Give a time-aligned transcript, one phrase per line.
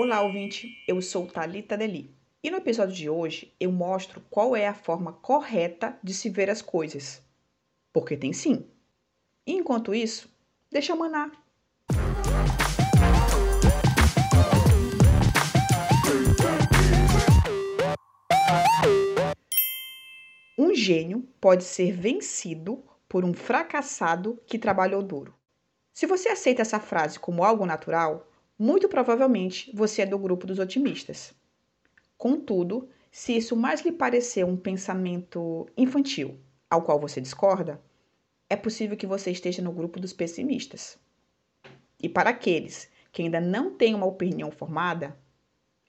[0.00, 0.80] Olá, ouvinte.
[0.86, 2.14] Eu sou Talita Deli.
[2.40, 6.48] E no episódio de hoje eu mostro qual é a forma correta de se ver
[6.48, 7.20] as coisas.
[7.92, 8.64] Porque tem sim.
[9.44, 10.32] E enquanto isso,
[10.70, 11.32] deixa manar.
[20.56, 25.34] Um gênio pode ser vencido por um fracassado que trabalhou duro.
[25.92, 28.28] Se você aceita essa frase como algo natural,
[28.58, 31.32] muito provavelmente você é do grupo dos otimistas.
[32.16, 37.80] Contudo, se isso mais lhe parecer um pensamento infantil, ao qual você discorda,
[38.50, 40.98] é possível que você esteja no grupo dos pessimistas.
[42.02, 45.16] E para aqueles que ainda não têm uma opinião formada,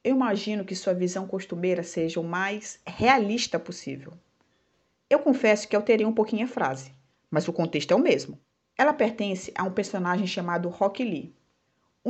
[0.03, 4.13] eu imagino que sua visão costumeira seja o mais realista possível.
[5.09, 6.93] Eu confesso que alterei um pouquinho a frase,
[7.29, 8.39] mas o contexto é o mesmo.
[8.77, 11.35] Ela pertence a um personagem chamado Rock Lee,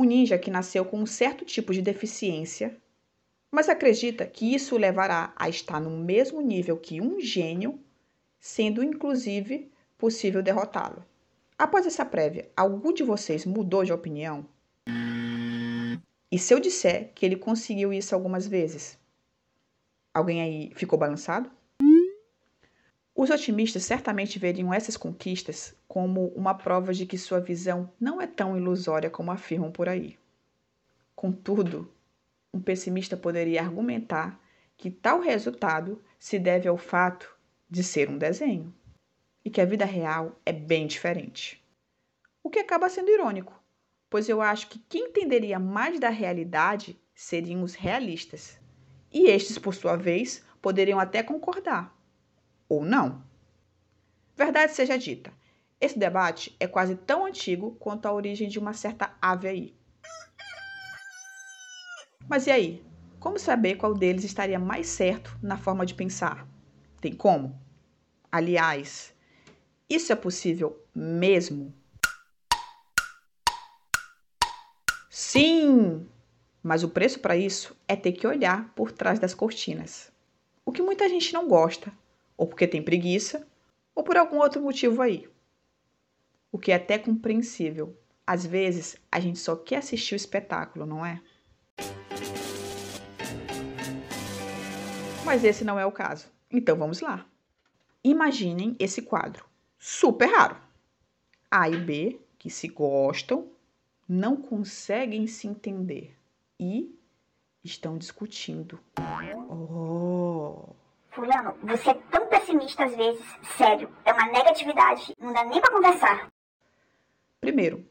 [0.00, 2.76] um ninja que nasceu com um certo tipo de deficiência,
[3.50, 7.78] mas acredita que isso o levará a estar no mesmo nível que um gênio,
[8.38, 11.04] sendo inclusive possível derrotá-lo.
[11.58, 14.46] Após essa prévia, algum de vocês mudou de opinião?
[16.32, 18.98] E se eu disser que ele conseguiu isso algumas vezes?
[20.14, 21.50] Alguém aí ficou balançado?
[23.22, 28.26] Os otimistas certamente veriam essas conquistas como uma prova de que sua visão não é
[28.26, 30.18] tão ilusória como afirmam por aí.
[31.14, 31.92] Contudo,
[32.50, 34.40] um pessimista poderia argumentar
[34.74, 37.30] que tal resultado se deve ao fato
[37.68, 38.72] de ser um desenho
[39.44, 41.62] e que a vida real é bem diferente.
[42.42, 43.52] O que acaba sendo irônico,
[44.08, 48.58] pois eu acho que quem entenderia mais da realidade seriam os realistas,
[49.12, 51.99] e estes, por sua vez, poderiam até concordar
[52.70, 53.22] ou não.
[54.36, 55.30] Verdade seja dita,
[55.80, 59.74] esse debate é quase tão antigo quanto a origem de uma certa ave aí.
[62.28, 62.84] Mas e aí?
[63.18, 66.46] Como saber qual deles estaria mais certo na forma de pensar?
[67.00, 67.60] Tem como?
[68.30, 69.12] Aliás,
[69.88, 71.74] isso é possível mesmo?
[75.10, 76.06] Sim!
[76.62, 80.12] Mas o preço para isso é ter que olhar por trás das cortinas.
[80.64, 81.92] O que muita gente não gosta,
[82.40, 83.46] ou porque tem preguiça,
[83.94, 85.28] ou por algum outro motivo aí.
[86.50, 87.94] O que é até compreensível.
[88.26, 91.20] Às vezes, a gente só quer assistir o espetáculo, não é?
[95.22, 96.32] Mas esse não é o caso.
[96.50, 97.26] Então vamos lá.
[98.02, 99.44] Imaginem esse quadro.
[99.78, 100.56] Super raro.
[101.50, 103.50] A e B, que se gostam,
[104.08, 106.16] não conseguem se entender
[106.58, 106.98] e
[107.62, 108.80] estão discutindo.
[109.50, 110.74] Oh!
[111.10, 113.24] Fulano, você é tão pessimista às vezes.
[113.56, 115.14] Sério, é uma negatividade.
[115.20, 116.28] Não dá nem para conversar.
[117.40, 117.86] Primeiro,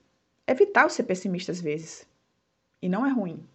[0.46, 2.08] é vital ser pessimista às vezes.
[2.82, 3.46] E não é ruim.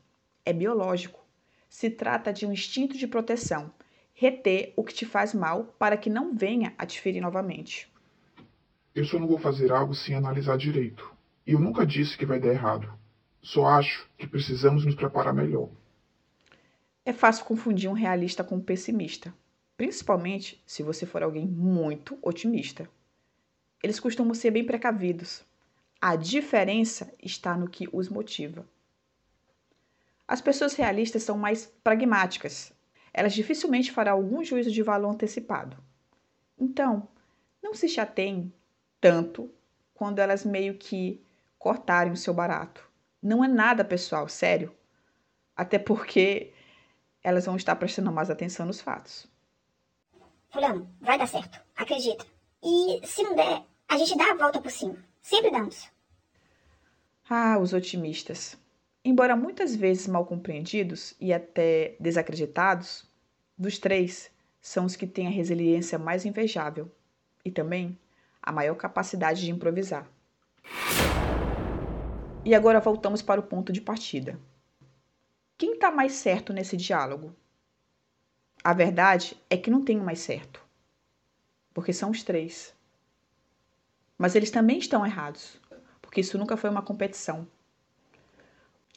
[0.45, 1.21] É biológico.
[1.69, 3.73] Se trata de um instinto de proteção.
[4.15, 7.93] Reter o que te faz mal para que não venha a te ferir novamente.
[8.95, 11.13] Eu só não vou fazer algo sem analisar direito.
[11.45, 12.93] E eu nunca disse que vai dar errado.
[13.43, 15.69] Só acho que precisamos nos preparar melhor.
[17.05, 19.35] É fácil confundir um realista com um pessimista
[19.77, 22.89] principalmente se você for alguém muito otimista.
[23.83, 25.45] Eles costumam ser bem precavidos.
[26.01, 28.67] A diferença está no que os motiva.
[30.27, 32.73] As pessoas realistas são mais pragmáticas.
[33.13, 35.77] Elas dificilmente farão algum juízo de valor antecipado.
[36.59, 37.09] Então,
[37.63, 38.53] não se chateiem
[39.01, 39.51] tanto
[39.93, 41.23] quando elas meio que
[41.59, 42.89] cortarem o seu barato.
[43.23, 44.75] Não é nada pessoal, sério.
[45.57, 46.53] Até porque
[47.23, 49.27] elas vão estar prestando mais atenção nos fatos.
[50.55, 51.61] Fulano, vai dar certo.
[51.75, 52.25] Acredita.
[52.63, 54.97] E se não der, a gente dá a volta por cima.
[55.21, 55.91] Sempre damos.
[57.29, 58.57] Ah, os otimistas.
[59.05, 63.05] Embora muitas vezes mal compreendidos e até desacreditados,
[63.59, 66.89] dos três, são os que têm a resiliência mais invejável
[67.45, 67.99] e também
[68.41, 70.09] a maior capacidade de improvisar.
[72.45, 74.39] E agora voltamos para o ponto de partida.
[75.59, 77.35] Quem está mais certo nesse diálogo?
[78.67, 80.59] A verdade é que não tem mais certo,
[81.75, 82.75] porque são os três.
[84.17, 85.61] Mas eles também estão errados,
[86.01, 87.47] porque isso nunca foi uma competição.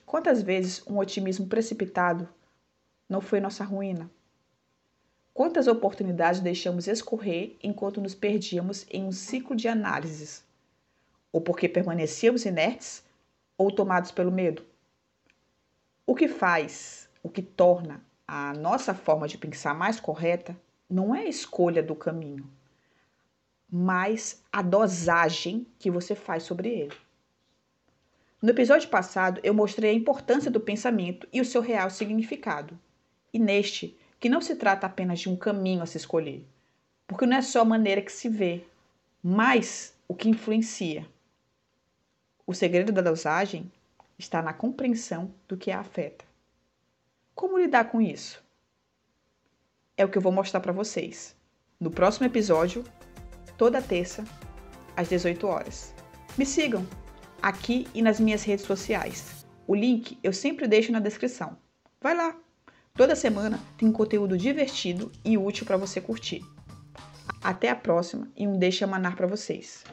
[0.06, 2.30] Quantas vezes um otimismo precipitado
[3.10, 4.10] não foi nossa ruína?
[5.34, 10.46] Quantas oportunidades deixamos escorrer enquanto nos perdíamos em um ciclo de análises?
[11.30, 13.04] Ou porque permanecíamos inertes
[13.58, 14.66] ou tomados pelo medo?
[16.06, 20.56] O que faz, o que torna a nossa forma de pensar mais correta
[20.90, 22.46] não é a escolha do caminho,
[23.70, 26.96] mas a dosagem que você faz sobre ele.
[28.42, 32.78] No episódio passado, eu mostrei a importância do pensamento e o seu real significado.
[33.34, 36.46] E neste, que não se trata apenas de um caminho a se escolher,
[37.08, 38.64] porque não é só a maneira que se vê,
[39.24, 41.08] mas o que influencia.
[42.46, 43.72] O segredo da dosagem
[44.18, 46.26] está na compreensão do que a afeta.
[47.38, 48.44] Como lidar com isso?
[49.96, 51.36] É o que eu vou mostrar para vocês
[51.80, 52.84] no próximo episódio,
[53.56, 54.24] toda terça,
[54.96, 55.94] às 18 horas.
[56.36, 56.84] Me sigam
[57.40, 59.46] aqui e nas minhas redes sociais.
[59.68, 61.56] O link eu sempre deixo na descrição.
[62.02, 62.36] Vai lá!
[62.96, 66.44] Toda semana tem conteúdo divertido e útil para você curtir.
[67.40, 69.84] Até a próxima e um Deixa Manar para vocês.